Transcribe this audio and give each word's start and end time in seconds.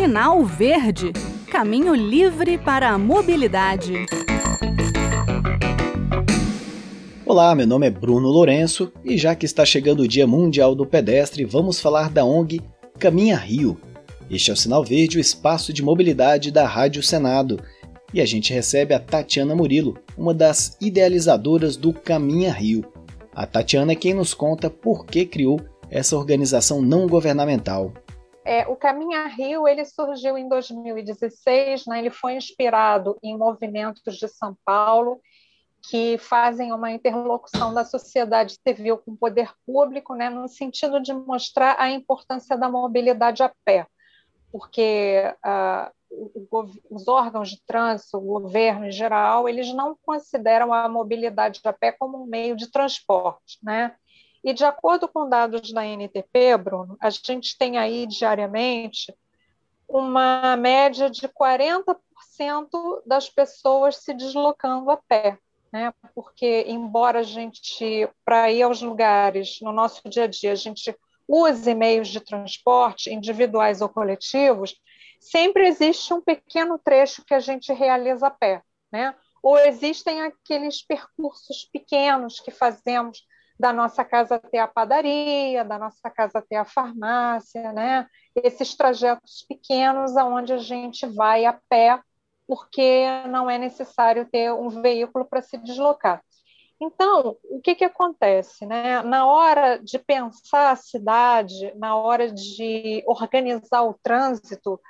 Sinal 0.00 0.44
Verde 0.44 1.12
Caminho 1.50 1.92
livre 1.92 2.56
para 2.56 2.90
a 2.90 2.96
mobilidade. 2.96 4.06
Olá, 7.26 7.52
meu 7.52 7.66
nome 7.66 7.88
é 7.88 7.90
Bruno 7.90 8.28
Lourenço 8.28 8.92
e 9.04 9.18
já 9.18 9.34
que 9.34 9.44
está 9.44 9.64
chegando 9.64 10.04
o 10.04 10.08
Dia 10.08 10.24
Mundial 10.24 10.76
do 10.76 10.86
Pedestre, 10.86 11.44
vamos 11.44 11.80
falar 11.80 12.10
da 12.10 12.24
ONG 12.24 12.60
Caminha 12.96 13.36
Rio. 13.36 13.76
Este 14.30 14.52
é 14.52 14.54
o 14.54 14.56
Sinal 14.56 14.84
Verde, 14.84 15.18
o 15.18 15.20
espaço 15.20 15.72
de 15.72 15.82
mobilidade 15.82 16.52
da 16.52 16.64
Rádio 16.64 17.02
Senado. 17.02 17.58
E 18.14 18.20
a 18.20 18.24
gente 18.24 18.54
recebe 18.54 18.94
a 18.94 19.00
Tatiana 19.00 19.56
Murilo, 19.56 19.98
uma 20.16 20.32
das 20.32 20.76
idealizadoras 20.80 21.76
do 21.76 21.92
Caminha 21.92 22.52
Rio. 22.52 22.84
A 23.34 23.44
Tatiana 23.44 23.90
é 23.90 23.96
quem 23.96 24.14
nos 24.14 24.32
conta 24.32 24.70
por 24.70 25.04
que 25.04 25.26
criou 25.26 25.60
essa 25.90 26.16
organização 26.16 26.80
não 26.80 27.08
governamental. 27.08 27.92
É, 28.50 28.66
o 28.66 28.74
Caminha 28.74 29.26
Rio 29.26 29.68
ele 29.68 29.84
surgiu 29.84 30.38
em 30.38 30.48
2016, 30.48 31.84
né? 31.84 31.98
ele 31.98 32.08
foi 32.08 32.32
inspirado 32.32 33.18
em 33.22 33.36
movimentos 33.36 34.16
de 34.16 34.26
São 34.26 34.56
Paulo 34.64 35.20
que 35.82 36.16
fazem 36.16 36.72
uma 36.72 36.90
interlocução 36.90 37.74
da 37.74 37.84
sociedade 37.84 38.56
civil 38.66 38.96
com 38.96 39.12
o 39.12 39.16
poder 39.18 39.52
público, 39.66 40.14
né? 40.14 40.30
no 40.30 40.48
sentido 40.48 40.98
de 40.98 41.12
mostrar 41.12 41.76
a 41.78 41.90
importância 41.90 42.56
da 42.56 42.70
mobilidade 42.70 43.42
a 43.42 43.52
pé, 43.66 43.86
porque 44.50 45.22
o, 46.10 46.64
os 46.90 47.06
órgãos 47.06 47.50
de 47.50 47.62
trânsito, 47.66 48.16
o 48.16 48.40
governo 48.40 48.86
em 48.86 48.92
geral, 48.92 49.46
eles 49.46 49.74
não 49.74 49.94
consideram 50.02 50.72
a 50.72 50.88
mobilidade 50.88 51.60
a 51.64 51.72
pé 51.74 51.92
como 51.92 52.22
um 52.22 52.26
meio 52.26 52.56
de 52.56 52.70
transporte, 52.70 53.58
né? 53.62 53.94
E 54.44 54.52
de 54.52 54.64
acordo 54.64 55.08
com 55.08 55.28
dados 55.28 55.72
da 55.72 55.84
NTP, 55.84 56.56
Bruno, 56.56 56.96
a 57.00 57.10
gente 57.10 57.56
tem 57.58 57.76
aí 57.76 58.06
diariamente 58.06 59.14
uma 59.88 60.56
média 60.56 61.08
de 61.08 61.26
40% 61.28 61.96
das 63.06 63.28
pessoas 63.28 63.96
se 63.96 64.12
deslocando 64.12 64.90
a 64.90 64.96
pé, 64.96 65.38
né? 65.72 65.92
Porque 66.14 66.64
embora 66.68 67.20
a 67.20 67.22
gente 67.22 68.08
para 68.24 68.50
ir 68.52 68.62
aos 68.62 68.82
lugares 68.82 69.58
no 69.62 69.72
nosso 69.72 70.08
dia 70.08 70.24
a 70.24 70.26
dia 70.26 70.52
a 70.52 70.56
gente 70.56 70.94
use 71.26 71.74
meios 71.74 72.08
de 72.08 72.20
transporte 72.20 73.12
individuais 73.12 73.80
ou 73.80 73.88
coletivos, 73.88 74.74
sempre 75.20 75.66
existe 75.66 76.12
um 76.14 76.20
pequeno 76.20 76.78
trecho 76.78 77.24
que 77.24 77.34
a 77.34 77.40
gente 77.40 77.72
realiza 77.72 78.28
a 78.28 78.30
pé, 78.30 78.62
né? 78.90 79.14
Ou 79.42 79.58
existem 79.58 80.22
aqueles 80.22 80.82
percursos 80.82 81.68
pequenos 81.72 82.40
que 82.40 82.50
fazemos 82.50 83.26
da 83.58 83.72
nossa 83.72 84.04
casa 84.04 84.36
até 84.36 84.58
a 84.60 84.68
padaria, 84.68 85.64
da 85.64 85.78
nossa 85.78 86.08
casa 86.10 86.38
até 86.38 86.56
a 86.56 86.64
farmácia, 86.64 87.72
né? 87.72 88.06
Esses 88.36 88.76
trajetos 88.76 89.44
pequenos 89.48 90.16
aonde 90.16 90.52
a 90.52 90.58
gente 90.58 91.06
vai 91.06 91.44
a 91.44 91.58
pé, 91.68 92.00
porque 92.46 93.04
não 93.28 93.50
é 93.50 93.58
necessário 93.58 94.28
ter 94.30 94.52
um 94.52 94.68
veículo 94.68 95.24
para 95.24 95.42
se 95.42 95.58
deslocar. 95.58 96.22
Então, 96.80 97.36
o 97.44 97.60
que, 97.60 97.74
que 97.74 97.84
acontece? 97.84 98.64
Né? 98.64 99.02
Na 99.02 99.26
hora 99.26 99.78
de 99.78 99.98
pensar 99.98 100.70
a 100.70 100.76
cidade, 100.76 101.74
na 101.76 101.96
hora 101.96 102.30
de 102.30 103.02
organizar 103.06 103.82
o 103.82 103.98
trânsito, 104.00 104.80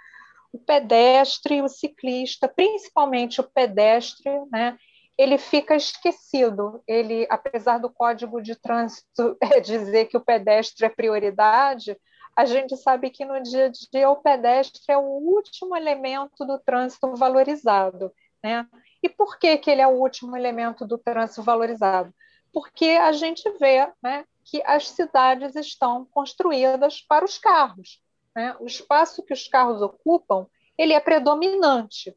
o 0.53 0.59
pedestre, 0.59 1.63
o 1.63 1.69
ciclista, 1.69 2.47
principalmente 2.47 3.41
o 3.41 3.45
pedestre, 3.45 4.31
né? 4.51 4.77
Ele 5.19 5.37
fica 5.37 5.75
esquecido. 5.75 6.81
Ele, 6.87 7.27
apesar 7.29 7.79
do 7.79 7.91
Código 7.91 8.41
de 8.41 8.55
Trânsito 8.55 9.37
dizer 9.65 10.07
que 10.07 10.17
o 10.17 10.25
pedestre 10.25 10.87
é 10.87 10.89
prioridade, 10.89 11.99
a 12.37 12.45
gente 12.45 12.77
sabe 12.77 13.11
que 13.11 13.25
no 13.25 13.43
dia 13.43 13.67
a 13.67 13.69
dia 13.69 14.09
o 14.09 14.23
pedestre 14.23 14.81
é 14.89 14.97
o 14.97 15.03
último 15.03 15.77
elemento 15.77 16.45
do 16.47 16.57
trânsito 16.61 17.13
valorizado, 17.17 18.13
né? 18.43 18.65
E 19.03 19.09
por 19.09 19.39
que, 19.41 19.59
que 19.59 19.69
ele 19.69 19.81
é 19.81 19.87
o 19.89 19.99
último 19.99 20.37
elemento 20.37 20.87
do 20.87 20.97
trânsito 20.97 21.43
valorizado? 21.43 22.15
Porque 22.53 22.91
a 22.91 23.11
gente 23.11 23.43
vê 23.59 23.93
né, 24.01 24.25
que 24.45 24.63
as 24.65 24.89
cidades 24.89 25.57
estão 25.57 26.07
construídas 26.07 27.01
para 27.03 27.25
os 27.25 27.39
carros. 27.39 28.01
Né? 28.35 28.57
O 28.61 28.67
espaço 28.67 29.25
que 29.25 29.33
os 29.33 29.49
carros 29.49 29.83
ocupam 29.83 30.47
ele 30.79 30.93
é 30.93 31.01
predominante 31.01 32.17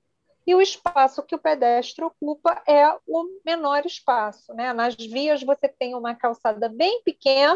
e 0.52 0.56
o 0.56 0.62
espaço 0.62 1.24
que 1.24 1.34
o 1.34 1.40
pedestre 1.40 2.04
ocupa 2.04 2.62
é 2.68 2.86
o 3.08 3.40
menor 3.46 3.86
espaço. 3.86 4.54
Né? 4.54 4.74
Nas 4.74 4.96
vias 4.96 5.42
você 5.42 5.70
tem 5.70 5.96
uma 5.96 6.14
calçada 6.14 6.68
bem 6.68 7.02
pequena, 7.04 7.56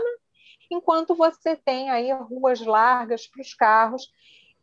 enquanto 0.71 1.13
você 1.13 1.57
tem 1.57 1.89
aí 1.89 2.13
ruas 2.13 2.61
largas 2.61 3.27
para 3.27 3.41
os 3.41 3.53
carros, 3.53 4.09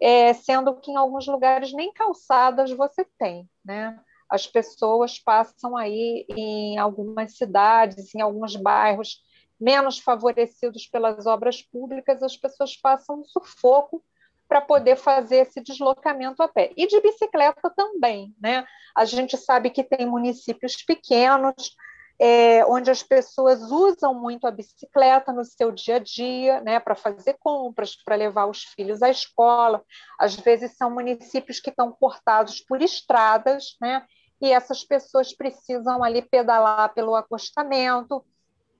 é, 0.00 0.32
sendo 0.32 0.74
que 0.80 0.90
em 0.90 0.96
alguns 0.96 1.26
lugares 1.26 1.74
nem 1.74 1.92
calçadas 1.92 2.70
você 2.70 3.04
tem. 3.18 3.46
Né? 3.62 4.00
As 4.30 4.46
pessoas 4.46 5.18
passam 5.18 5.76
aí 5.76 6.24
em 6.30 6.78
algumas 6.78 7.36
cidades, 7.36 8.14
em 8.14 8.22
alguns 8.22 8.56
bairros 8.56 9.20
menos 9.60 9.98
favorecidos 9.98 10.86
pelas 10.86 11.26
obras 11.26 11.60
públicas, 11.60 12.22
as 12.22 12.34
pessoas 12.34 12.74
passam 12.78 13.22
sufoco 13.26 14.02
para 14.52 14.60
poder 14.60 14.96
fazer 14.96 15.36
esse 15.36 15.62
deslocamento 15.62 16.42
a 16.42 16.46
pé. 16.46 16.74
E 16.76 16.86
de 16.86 17.00
bicicleta 17.00 17.72
também, 17.74 18.34
né? 18.38 18.66
A 18.94 19.06
gente 19.06 19.34
sabe 19.38 19.70
que 19.70 19.82
tem 19.82 20.04
municípios 20.04 20.76
pequenos, 20.84 21.74
é, 22.20 22.62
onde 22.66 22.90
as 22.90 23.02
pessoas 23.02 23.62
usam 23.70 24.12
muito 24.12 24.46
a 24.46 24.50
bicicleta 24.50 25.32
no 25.32 25.42
seu 25.42 25.72
dia 25.72 25.96
a 25.96 25.98
dia, 25.98 26.60
né, 26.60 26.78
para 26.78 26.94
fazer 26.94 27.38
compras, 27.40 27.96
para 28.04 28.14
levar 28.14 28.44
os 28.44 28.62
filhos 28.62 29.02
à 29.02 29.08
escola. 29.08 29.82
Às 30.20 30.36
vezes 30.36 30.76
são 30.76 30.90
municípios 30.90 31.58
que 31.58 31.70
estão 31.70 31.90
cortados 31.90 32.60
por 32.60 32.82
estradas, 32.82 33.74
né, 33.80 34.04
e 34.38 34.52
essas 34.52 34.84
pessoas 34.84 35.34
precisam 35.34 36.04
ali 36.04 36.20
pedalar 36.20 36.92
pelo 36.92 37.14
acostamento, 37.14 38.22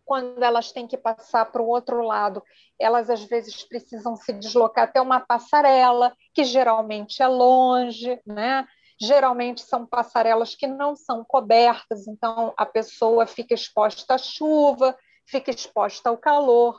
quando 0.05 0.43
elas 0.43 0.73
têm 0.73 0.87
que 0.87 0.97
passar 0.97 1.47
para 1.47 1.63
o 1.63 1.69
outro 1.69 2.03
lado, 2.03 2.43
elas 2.81 3.09
às 3.09 3.25
vezes 3.25 3.63
precisam 3.63 4.17
se 4.17 4.33
deslocar 4.33 4.85
até 4.85 5.01
uma 5.01 5.21
passarela, 5.21 6.13
que 6.35 6.45
geralmente 6.45 7.23
é 7.23 7.27
longe, 7.27 8.19
né? 8.27 8.67
Geralmente 9.01 9.63
são 9.63 9.87
passarelas 9.87 10.55
que 10.55 10.67
não 10.67 10.95
são 10.95 11.25
cobertas, 11.27 12.07
então 12.07 12.53
a 12.57 12.67
pessoa 12.67 13.27
fica 13.27 13.55
exposta 13.55 14.15
à 14.15 14.19
chuva, 14.19 14.97
fica 15.27 15.51
exposta 15.51 16.09
ao 16.09 16.17
calor. 16.17 16.79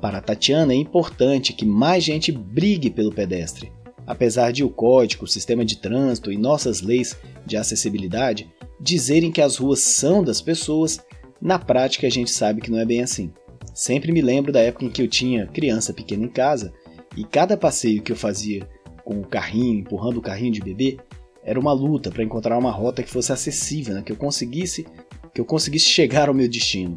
Para 0.00 0.20
Tatiana 0.20 0.72
é 0.72 0.76
importante 0.76 1.52
que 1.52 1.64
mais 1.64 2.04
gente 2.04 2.30
brigue 2.30 2.90
pelo 2.90 3.14
pedestre. 3.14 3.72
Apesar 4.06 4.52
de 4.52 4.62
o 4.62 4.68
código, 4.68 5.24
o 5.24 5.28
sistema 5.28 5.64
de 5.64 5.76
trânsito 5.76 6.30
e 6.30 6.36
nossas 6.36 6.82
leis 6.82 7.18
de 7.46 7.56
acessibilidade 7.56 8.52
dizerem 8.78 9.32
que 9.32 9.40
as 9.40 9.56
ruas 9.56 9.80
são 9.80 10.22
das 10.22 10.42
pessoas, 10.42 10.98
na 11.44 11.58
prática, 11.58 12.06
a 12.06 12.10
gente 12.10 12.30
sabe 12.30 12.62
que 12.62 12.70
não 12.70 12.80
é 12.80 12.86
bem 12.86 13.02
assim. 13.02 13.30
Sempre 13.74 14.10
me 14.10 14.22
lembro 14.22 14.50
da 14.50 14.60
época 14.60 14.86
em 14.86 14.88
que 14.88 15.02
eu 15.02 15.06
tinha 15.06 15.46
criança 15.46 15.92
pequena 15.92 16.24
em 16.24 16.28
casa 16.28 16.72
e 17.14 17.22
cada 17.22 17.54
passeio 17.54 18.00
que 18.02 18.10
eu 18.10 18.16
fazia 18.16 18.66
com 19.04 19.20
o 19.20 19.26
carrinho, 19.26 19.80
empurrando 19.80 20.16
o 20.16 20.22
carrinho 20.22 20.52
de 20.52 20.62
bebê, 20.62 20.96
era 21.44 21.60
uma 21.60 21.74
luta 21.74 22.10
para 22.10 22.24
encontrar 22.24 22.56
uma 22.56 22.70
rota 22.70 23.02
que 23.02 23.10
fosse 23.10 23.30
acessível, 23.30 23.94
né? 23.94 24.02
que 24.02 24.10
eu 24.10 24.16
conseguisse 24.16 24.86
que 25.34 25.40
eu 25.40 25.44
conseguisse 25.44 25.86
chegar 25.86 26.28
ao 26.28 26.34
meu 26.34 26.48
destino. 26.48 26.96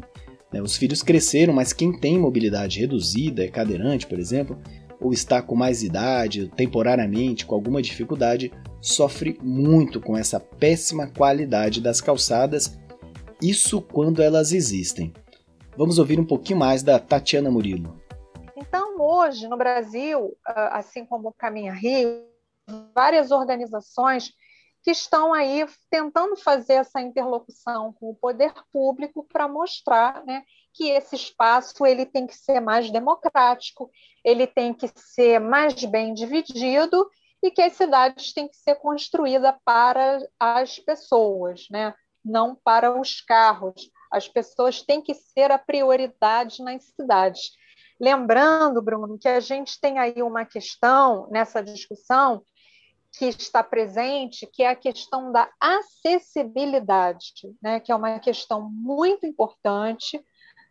Né? 0.50 0.62
Os 0.62 0.76
filhos 0.76 1.02
cresceram, 1.02 1.52
mas 1.52 1.74
quem 1.74 1.92
tem 1.92 2.18
mobilidade 2.18 2.80
reduzida, 2.80 3.44
é 3.44 3.48
cadeirante, 3.48 4.06
por 4.06 4.18
exemplo, 4.18 4.56
ou 4.98 5.12
está 5.12 5.42
com 5.42 5.56
mais 5.56 5.82
idade, 5.82 6.50
temporariamente 6.56 7.44
com 7.44 7.54
alguma 7.54 7.82
dificuldade, 7.82 8.50
sofre 8.80 9.36
muito 9.42 10.00
com 10.00 10.16
essa 10.16 10.40
péssima 10.40 11.08
qualidade 11.08 11.82
das 11.82 12.00
calçadas 12.00 12.78
isso 13.42 13.80
quando 13.80 14.22
elas 14.22 14.52
existem. 14.52 15.12
Vamos 15.76 15.98
ouvir 15.98 16.18
um 16.18 16.26
pouquinho 16.26 16.58
mais 16.58 16.82
da 16.82 16.98
Tatiana 16.98 17.50
Murilo. 17.50 18.00
Então, 18.56 19.00
hoje, 19.00 19.46
no 19.46 19.56
Brasil, 19.56 20.36
ah, 20.44 20.78
assim 20.78 21.04
como 21.06 21.28
o 21.28 21.32
Caminha 21.32 21.72
Rio, 21.72 22.24
várias 22.94 23.30
organizações 23.30 24.32
que 24.82 24.90
estão 24.90 25.32
aí 25.32 25.66
tentando 25.90 26.36
fazer 26.36 26.74
essa 26.74 27.00
interlocução 27.00 27.92
com 27.92 28.10
o 28.10 28.14
poder 28.14 28.52
público 28.72 29.26
para 29.30 29.48
mostrar 29.48 30.24
né, 30.24 30.42
que 30.72 30.90
esse 30.90 31.14
espaço 31.14 31.84
ele 31.84 32.06
tem 32.06 32.26
que 32.26 32.36
ser 32.36 32.60
mais 32.60 32.90
democrático, 32.90 33.90
ele 34.24 34.46
tem 34.46 34.72
que 34.72 34.88
ser 34.96 35.40
mais 35.40 35.84
bem 35.84 36.14
dividido 36.14 37.08
e 37.42 37.50
que 37.50 37.62
as 37.62 37.74
cidades 37.74 38.32
têm 38.32 38.48
que 38.48 38.56
ser 38.56 38.76
construídas 38.76 39.54
para 39.64 40.18
as 40.38 40.78
pessoas, 40.78 41.66
né? 41.70 41.94
Não 42.24 42.54
para 42.54 42.98
os 42.98 43.20
carros. 43.20 43.90
As 44.10 44.28
pessoas 44.28 44.82
têm 44.82 45.02
que 45.02 45.14
ser 45.14 45.50
a 45.50 45.58
prioridade 45.58 46.62
nas 46.62 46.84
cidades. 46.84 47.50
Lembrando, 48.00 48.80
Bruno, 48.80 49.18
que 49.18 49.28
a 49.28 49.40
gente 49.40 49.80
tem 49.80 49.98
aí 49.98 50.22
uma 50.22 50.44
questão 50.44 51.28
nessa 51.30 51.62
discussão 51.62 52.42
que 53.12 53.26
está 53.26 53.62
presente, 53.62 54.46
que 54.46 54.62
é 54.62 54.68
a 54.68 54.76
questão 54.76 55.32
da 55.32 55.50
acessibilidade, 55.58 57.32
né? 57.60 57.80
que 57.80 57.90
é 57.90 57.94
uma 57.96 58.18
questão 58.20 58.70
muito 58.70 59.26
importante. 59.26 60.22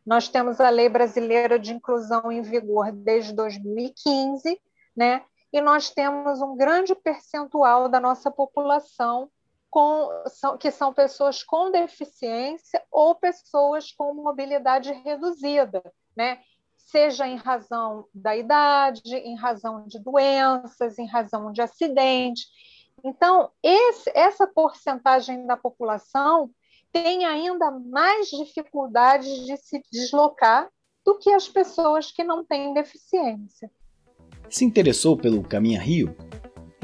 Nós 0.06 0.30
temos 0.30 0.62
a 0.62 0.70
Lei 0.70 0.88
Brasileira 0.88 1.60
de 1.60 1.74
Inclusão 1.74 2.32
em 2.32 2.42
vigor 2.42 2.92
desde 2.92 3.34
2015, 3.34 4.60
né? 4.96 5.24
e 5.52 5.60
nós 5.60 5.90
temos 5.90 6.42
um 6.42 6.56
grande 6.56 6.96
percentual 6.96 7.90
da 7.90 8.00
nossa 8.00 8.32
população 8.32 9.30
com, 9.70 10.10
são, 10.28 10.58
que 10.58 10.72
são 10.72 10.94
pessoas 10.94 11.44
com 11.44 11.72
deficiência 11.72 12.82
ou 12.92 13.16
pessoas 13.16 13.92
com 13.92 14.14
mobilidade 14.14 14.92
reduzida, 14.92 15.84
né? 16.16 16.40
seja 16.88 17.28
em 17.28 17.36
razão 17.36 18.06
da 18.14 18.36
idade, 18.36 19.16
em 19.16 19.36
razão 19.36 19.86
de 19.88 20.00
doenças, 20.00 20.98
em 20.98 21.06
razão 21.06 21.52
de 21.52 21.62
acidente. 21.62 22.48
Então, 23.04 23.52
esse, 23.62 24.10
essa 24.16 24.48
porcentagem 24.48 25.46
da 25.46 25.58
população 25.58 26.50
tem 26.92 27.26
ainda 27.26 27.70
mais 27.72 28.30
dificuldades 28.30 29.46
de 29.46 29.58
se 29.58 29.82
deslocar 29.92 30.70
do 31.06 31.18
que 31.18 31.30
as 31.32 31.48
pessoas 31.48 32.12
que 32.12 32.24
não 32.24 32.44
têm 32.44 32.74
deficiência. 32.74 33.70
Se 34.50 34.64
interessou 34.64 35.18
pelo 35.18 35.44
Caminha 35.44 35.80
Rio? 35.80 36.16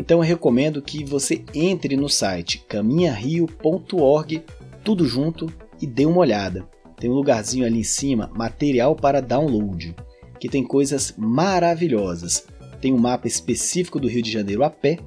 Então 0.03 0.17
eu 0.17 0.23
recomendo 0.23 0.81
que 0.81 1.01
você 1.05 1.45
entre 1.53 1.95
no 1.95 2.09
site 2.09 2.61
caminhario.org, 2.67 4.43
tudo 4.83 5.05
junto, 5.05 5.49
e 5.81 5.87
dê 5.87 6.05
uma 6.05 6.17
olhada. 6.17 6.67
Tem 6.99 7.09
um 7.09 7.13
lugarzinho 7.13 7.65
ali 7.65 7.79
em 7.79 7.83
cima, 7.83 8.29
material 8.35 8.97
para 8.97 9.21
download, 9.21 9.95
que 10.41 10.49
tem 10.49 10.61
coisas 10.61 11.13
maravilhosas. 11.17 12.45
Tem 12.81 12.91
um 12.91 12.97
mapa 12.97 13.29
específico 13.29 13.97
do 13.97 14.09
Rio 14.09 14.21
de 14.21 14.29
Janeiro 14.29 14.65
a 14.65 14.69
pé, 14.69 14.99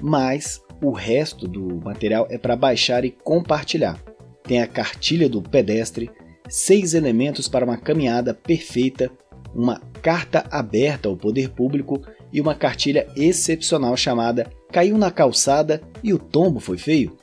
mas 0.00 0.60
o 0.82 0.90
resto 0.90 1.46
do 1.46 1.80
material 1.84 2.26
é 2.28 2.36
para 2.36 2.56
baixar 2.56 3.04
e 3.04 3.12
compartilhar. 3.12 4.02
Tem 4.42 4.60
a 4.60 4.66
cartilha 4.66 5.28
do 5.28 5.40
pedestre, 5.40 6.10
seis 6.48 6.92
elementos 6.92 7.46
para 7.46 7.64
uma 7.64 7.76
caminhada 7.76 8.34
perfeita, 8.34 9.12
uma 9.54 9.80
carta 10.02 10.44
aberta 10.50 11.08
ao 11.08 11.16
poder 11.16 11.50
público 11.50 12.02
e 12.32 12.40
uma 12.40 12.54
cartilha 12.54 13.06
excepcional 13.16 13.96
chamada 13.96 14.50
Caiu 14.72 14.96
na 14.96 15.10
calçada 15.10 15.82
e 16.02 16.12
o 16.14 16.18
tombo 16.18 16.60
foi 16.60 16.78
feio? 16.78 17.16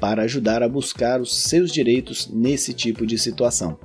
Para 0.00 0.22
ajudar 0.22 0.62
a 0.62 0.68
buscar 0.68 1.20
os 1.20 1.42
seus 1.42 1.72
direitos 1.72 2.28
nesse 2.28 2.72
tipo 2.72 3.04
de 3.04 3.18
situação. 3.18 3.78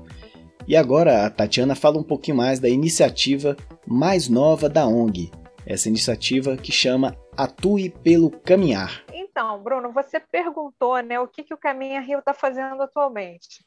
E 0.67 0.75
agora 0.75 1.25
a 1.25 1.29
Tatiana 1.29 1.75
fala 1.75 1.97
um 1.97 2.03
pouquinho 2.03 2.37
mais 2.37 2.59
da 2.59 2.69
iniciativa 2.69 3.55
mais 3.87 4.27
nova 4.27 4.67
da 4.67 4.87
ONG, 4.87 5.31
essa 5.65 5.89
iniciativa 5.89 6.57
que 6.57 6.71
chama 6.71 7.15
Atue 7.37 7.89
pelo 7.89 8.31
Caminhar. 8.31 9.03
Então, 9.13 9.61
Bruno, 9.61 9.91
você 9.91 10.19
perguntou 10.19 10.97
né, 11.01 11.19
o 11.19 11.27
que, 11.27 11.43
que 11.43 11.53
o 11.53 11.57
Caminha 11.57 11.99
Rio 11.99 12.19
está 12.19 12.33
fazendo 12.33 12.81
atualmente. 12.81 13.65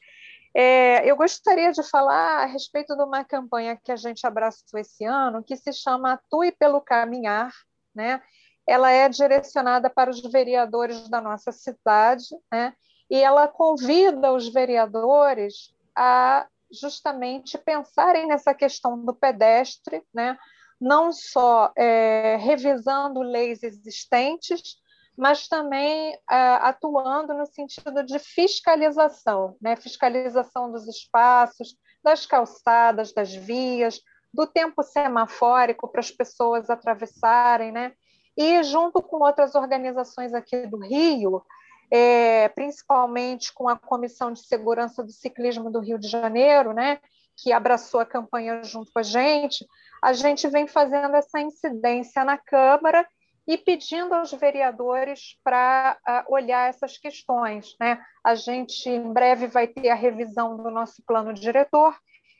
É, 0.61 1.09
eu 1.09 1.15
gostaria 1.15 1.71
de 1.71 1.89
falar 1.89 2.43
a 2.43 2.47
respeito 2.47 2.97
de 2.97 3.03
uma 3.05 3.23
campanha 3.23 3.77
que 3.81 3.93
a 3.93 3.97
gente 3.97 4.27
abraçou 4.27 4.81
esse 4.81 5.05
ano, 5.05 5.45
que 5.45 5.55
se 5.57 5.73
chama 5.73 6.15
Atue 6.15 6.51
pelo 6.51 6.81
Caminhar. 6.81 7.53
Né? 7.95 8.21
Ela 8.67 8.91
é 8.91 9.09
direcionada 9.09 9.89
para 9.89 10.11
os 10.11 10.21
vereadores 10.21 11.09
da 11.09 11.21
nossa 11.21 11.53
cidade, 11.53 12.25
né? 12.51 12.75
e 13.09 13.23
ela 13.23 13.47
convida 13.47 14.33
os 14.33 14.53
vereadores 14.53 15.73
a 15.95 16.49
justamente 16.73 17.57
pensarem 17.57 18.27
nessa 18.27 18.53
questão 18.53 19.05
do 19.05 19.15
pedestre, 19.15 20.03
né? 20.13 20.37
não 20.81 21.13
só 21.13 21.73
é, 21.77 22.35
revisando 22.35 23.23
leis 23.23 23.63
existentes, 23.63 24.77
mas 25.19 25.49
também 25.49 26.15
uh, 26.15 26.63
atuando 26.63 27.35
no 27.35 27.45
sentido 27.45 28.05
de 28.05 28.21
fiscalização, 28.21 29.57
né? 29.61 29.75
fiscalização 29.75 30.71
dos 30.71 30.87
espaços, 30.87 31.77
das 32.05 32.25
calçadas, 32.25 33.13
das 33.13 33.35
vias, 33.35 34.01
do 34.33 34.47
tempo 34.47 34.81
semafórico 34.85 35.89
para 35.89 35.99
as 35.99 36.13
pessoas 36.13 36.71
atravessarem, 36.71 37.73
né? 37.73 37.93
E 38.37 38.63
junto 38.63 39.03
com 39.03 39.17
outras 39.25 39.57
organizações 39.57 40.33
aqui 40.33 40.65
do 40.69 40.79
Rio, 40.79 41.43
é, 41.91 42.49
principalmente 42.51 43.53
com 43.53 43.69
a 43.69 43.77
Comissão 43.77 44.33
de 44.33 44.47
Segurança 44.47 45.03
do 45.03 45.11
Ciclismo 45.11 45.69
do 45.69 45.81
Rio 45.81 45.99
de 45.99 46.07
Janeiro, 46.07 46.73
né? 46.73 47.01
Que 47.37 47.51
abraçou 47.51 47.99
a 47.99 48.07
campanha 48.07 48.63
junto 48.63 48.93
com 48.93 49.01
a 49.01 49.03
gente, 49.03 49.67
a 50.01 50.13
gente 50.13 50.47
vem 50.47 50.69
fazendo 50.69 51.17
essa 51.17 51.41
incidência 51.41 52.25
na 52.25 52.39
Câmara 52.39 53.05
e 53.49 53.57
pedindo 53.57 54.15
aos 54.15 54.31
vereadores 54.31 55.39
para 55.43 55.97
uh, 56.07 56.35
olhar 56.35 56.69
essas 56.69 56.99
questões. 56.99 57.75
Né? 57.81 57.99
A 58.23 58.35
gente, 58.35 58.91
em 58.91 59.11
breve, 59.11 59.47
vai 59.47 59.67
ter 59.67 59.89
a 59.89 59.95
revisão 59.95 60.59
do 60.59 60.71
nosso 60.71 61.03
plano 61.07 61.33
diretor. 61.33 61.97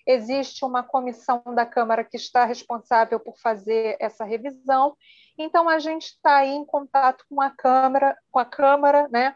Existe 0.07 0.67
uma 0.67 0.83
comissão 0.83 1.43
da 1.55 1.65
Câmara 1.65 2.05
que 2.05 2.19
está 2.19 2.45
responsável 2.45 3.19
por 3.19 3.39
fazer 3.39 3.97
essa 3.99 4.23
revisão. 4.23 4.95
Então, 5.39 5.67
a 5.67 5.79
gente 5.79 6.09
está 6.09 6.45
em 6.45 6.63
contato 6.67 7.25
com 7.27 7.41
a 7.41 7.49
Câmara, 7.49 8.15
com 8.31 8.39
a 8.39 8.45
Câmara, 8.45 9.09
né? 9.11 9.35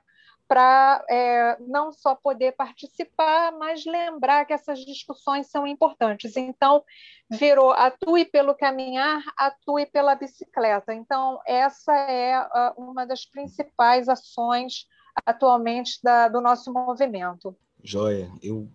Para 0.52 1.02
é, 1.08 1.56
não 1.60 1.90
só 1.90 2.14
poder 2.14 2.52
participar, 2.52 3.52
mas 3.52 3.86
lembrar 3.86 4.44
que 4.44 4.52
essas 4.52 4.80
discussões 4.84 5.46
são 5.46 5.66
importantes. 5.66 6.36
Então, 6.36 6.84
virou 7.30 7.70
atue 7.70 8.26
pelo 8.26 8.54
caminhar, 8.54 9.22
atue 9.34 9.86
pela 9.86 10.14
bicicleta. 10.14 10.92
Então, 10.92 11.40
essa 11.46 11.94
é 11.94 12.38
uh, 12.38 12.82
uma 12.82 13.06
das 13.06 13.24
principais 13.24 14.10
ações 14.10 14.86
atualmente 15.24 15.98
da, 16.02 16.28
do 16.28 16.42
nosso 16.42 16.70
movimento. 16.70 17.56
Joia, 17.82 18.30
eu 18.42 18.68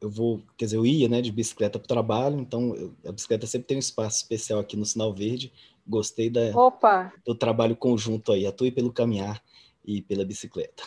eu 0.00 0.10
vou, 0.10 0.42
quer 0.56 0.64
dizer, 0.64 0.78
eu 0.78 0.84
ia, 0.84 1.08
né, 1.08 1.22
de 1.22 1.30
bicicleta 1.30 1.78
para 1.78 1.84
o 1.84 1.88
trabalho, 1.88 2.40
então 2.40 2.74
eu, 2.74 2.92
a 3.06 3.12
bicicleta 3.12 3.46
sempre 3.46 3.68
tem 3.68 3.76
um 3.76 3.80
espaço 3.80 4.16
especial 4.16 4.58
aqui 4.58 4.76
no 4.76 4.84
Sinal 4.84 5.14
Verde. 5.14 5.52
Gostei 5.86 6.28
da, 6.28 6.50
Opa. 6.58 7.12
do 7.24 7.36
trabalho 7.36 7.76
conjunto 7.76 8.32
aí, 8.32 8.44
atue 8.44 8.72
pelo 8.72 8.92
caminhar 8.92 9.40
e 9.84 10.02
pela 10.02 10.24
bicicleta. 10.24 10.82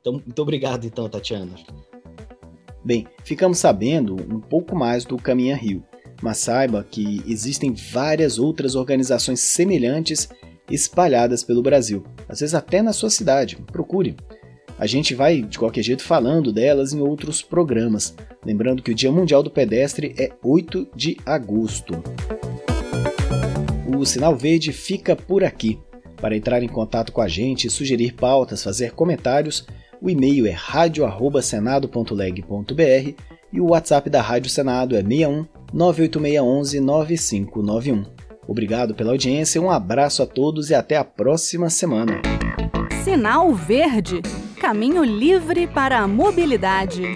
Então, 0.00 0.14
muito 0.14 0.42
obrigado, 0.42 0.86
então, 0.86 1.08
Tatiana. 1.08 1.54
Bem, 2.84 3.06
ficamos 3.24 3.58
sabendo 3.58 4.14
um 4.14 4.40
pouco 4.40 4.74
mais 4.74 5.04
do 5.04 5.16
Caminha 5.16 5.56
Rio, 5.56 5.84
mas 6.22 6.38
saiba 6.38 6.86
que 6.88 7.22
existem 7.26 7.74
várias 7.74 8.38
outras 8.38 8.74
organizações 8.74 9.40
semelhantes 9.40 10.28
espalhadas 10.70 11.42
pelo 11.42 11.62
Brasil, 11.62 12.04
às 12.28 12.40
vezes 12.40 12.54
até 12.54 12.82
na 12.82 12.92
sua 12.92 13.10
cidade. 13.10 13.56
Procure. 13.56 14.16
A 14.78 14.86
gente 14.86 15.12
vai, 15.14 15.42
de 15.42 15.58
qualquer 15.58 15.82
jeito, 15.82 16.04
falando 16.04 16.52
delas 16.52 16.92
em 16.92 17.00
outros 17.00 17.42
programas. 17.42 18.14
Lembrando 18.44 18.82
que 18.82 18.92
o 18.92 18.94
Dia 18.94 19.10
Mundial 19.10 19.42
do 19.42 19.50
Pedestre 19.50 20.14
é 20.16 20.30
8 20.42 20.88
de 20.94 21.16
agosto. 21.26 22.00
O 23.96 24.04
Sinal 24.04 24.36
Verde 24.36 24.72
fica 24.72 25.16
por 25.16 25.42
aqui. 25.42 25.80
Para 26.16 26.36
entrar 26.36 26.62
em 26.62 26.68
contato 26.68 27.12
com 27.12 27.20
a 27.20 27.28
gente, 27.28 27.68
sugerir 27.70 28.14
pautas, 28.14 28.62
fazer 28.62 28.92
comentários, 28.92 29.66
o 30.00 30.08
e-mail 30.08 30.46
é 30.46 30.52
radio@senado.leg.br 30.52 33.12
e 33.52 33.60
o 33.60 33.70
WhatsApp 33.70 34.08
da 34.10 34.20
Rádio 34.20 34.50
Senado 34.50 34.96
é 34.96 35.02
61 35.02 35.46
98611 35.72 36.80
9591. 36.80 38.04
Obrigado 38.46 38.94
pela 38.94 39.10
audiência, 39.10 39.60
um 39.60 39.70
abraço 39.70 40.22
a 40.22 40.26
todos 40.26 40.70
e 40.70 40.74
até 40.74 40.96
a 40.96 41.04
próxima 41.04 41.68
semana. 41.68 42.22
Sinal 43.04 43.52
Verde 43.54 44.22
Caminho 44.60 45.04
livre 45.04 45.66
para 45.66 46.00
a 46.00 46.08
mobilidade. 46.08 47.14